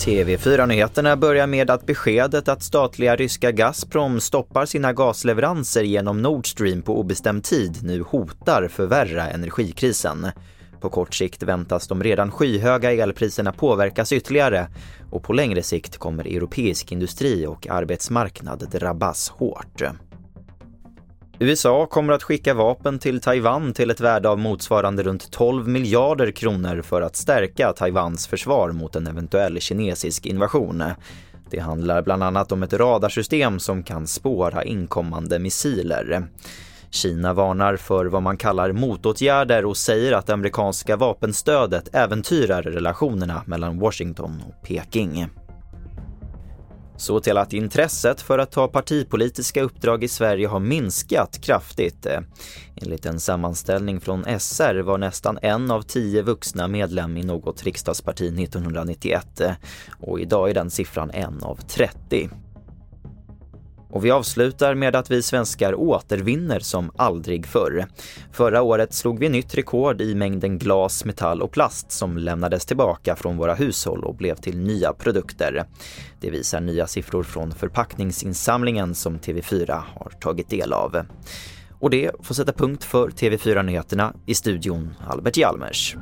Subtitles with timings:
[0.00, 6.82] TV4-nyheterna börjar med att beskedet att statliga ryska Gazprom stoppar sina gasleveranser genom Nord Stream
[6.82, 10.26] på obestämd tid nu hotar förvärra energikrisen.
[10.80, 14.66] På kort sikt väntas de redan skyhöga elpriserna påverkas ytterligare
[15.10, 19.82] och på längre sikt kommer europeisk industri och arbetsmarknad drabbas hårt.
[21.42, 26.30] USA kommer att skicka vapen till Taiwan till ett värde av motsvarande runt 12 miljarder
[26.30, 30.84] kronor för att stärka Taiwans försvar mot en eventuell kinesisk invasion.
[31.50, 36.28] Det handlar bland annat om ett radarsystem som kan spåra inkommande missiler.
[36.90, 43.42] Kina varnar för vad man kallar motåtgärder och säger att det amerikanska vapenstödet äventyrar relationerna
[43.46, 45.28] mellan Washington och Peking.
[47.00, 52.06] Så till att intresset för att ta partipolitiska uppdrag i Sverige har minskat kraftigt.
[52.76, 58.26] Enligt en sammanställning från SR var nästan en av tio vuxna medlem i något riksdagsparti
[58.44, 59.40] 1991
[60.00, 62.28] och idag är den siffran en av 30.
[63.90, 67.86] Och vi avslutar med att vi svenskar återvinner som aldrig förr.
[68.32, 73.16] Förra året slog vi nytt rekord i mängden glas, metall och plast som lämnades tillbaka
[73.16, 75.64] från våra hushåll och blev till nya produkter.
[76.20, 81.02] Det visar nya siffror från förpackningsinsamlingen som TV4 har tagit del av.
[81.80, 85.96] Och det får sätta punkt för TV4 Nyheterna i studion Albert Hjalmers.